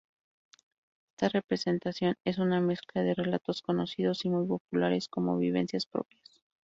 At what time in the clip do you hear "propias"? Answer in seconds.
5.85-6.41